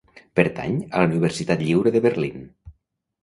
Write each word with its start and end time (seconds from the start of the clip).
Pertany 0.37 0.77
a 0.87 1.03
la 1.03 1.09
Universitat 1.11 1.61
Lliure 1.67 1.93
de 1.97 2.01
Berlín. 2.07 2.41